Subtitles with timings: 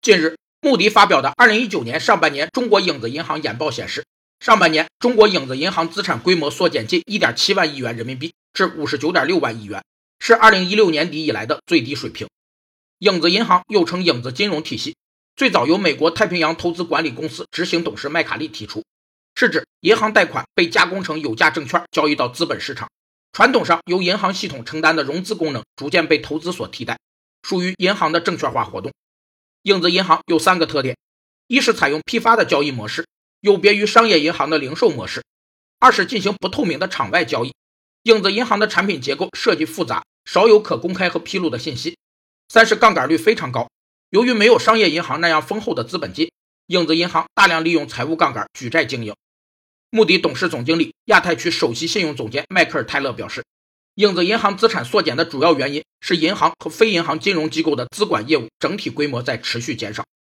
[0.00, 4.04] 近日，穆迪发表的2019年上半年中国影子银行研报显示，
[4.38, 9.84] 上半年中国影子银行资产规模缩减近1.7万亿元人民币至59.6万亿元，
[10.20, 12.28] 是2016年底以来的最低水平。
[13.00, 14.96] 影子银行又称影子金融体系，
[15.36, 18.84] 最早由美国太平洋投资管理公司执行董事麦卡利提出，
[19.34, 22.88] 是指银行贷款被加工成有价证券交易到资本市场，
[23.32, 26.96] 传统上由银行系统承担的融资功能逐渐被投资所替代，
[27.42, 28.90] 属于银行的证券化活动。
[29.68, 30.96] 影子银行有三个特点：
[31.46, 33.06] 一是采用批发的交易模式，
[33.42, 35.20] 有别于商业银行的零售模式；
[35.78, 37.52] 二是进行不透明的场外交易，
[38.04, 41.98] 影子银行的产品结构设计复杂，少有可公开和披露的信息。
[42.48, 43.68] 三是杠杆率非常高，
[44.08, 46.32] 由于没有商业银行那样丰厚的资本金，
[46.68, 49.14] 影子银行大量利用财务杠杆举债经营。
[49.90, 53.44] 穆迪董事总经理、亚太区首席信用总监迈克尔·泰勒表示，
[53.96, 60.08] 影子银行资产缩减的主要原因是银行和非银行金融机构的资管业务整体规模在持续减少。